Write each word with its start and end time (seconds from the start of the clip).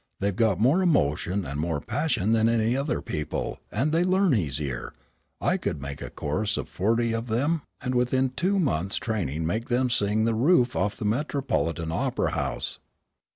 They've 0.19 0.35
got 0.35 0.59
more 0.59 0.81
emotion 0.81 1.45
and 1.45 1.59
more 1.59 1.79
passion 1.79 2.31
than 2.31 2.49
any 2.49 2.75
other 2.75 3.03
people, 3.03 3.59
and 3.71 3.91
they 3.91 4.03
learn 4.03 4.33
easier. 4.33 4.93
I 5.39 5.57
could 5.57 5.79
take 5.79 6.01
a 6.01 6.09
chorus 6.09 6.57
of 6.57 6.67
forty 6.67 7.13
of 7.13 7.27
them, 7.27 7.61
and 7.79 7.93
with 7.93 8.35
two 8.35 8.57
months' 8.57 8.95
training 8.97 9.45
make 9.45 9.69
them 9.69 9.91
sing 9.91 10.25
the 10.25 10.33
roof 10.33 10.75
off 10.75 10.97
the 10.97 11.05
Metropolitan 11.05 11.91
Opera 11.91 12.31
house." 12.31 12.79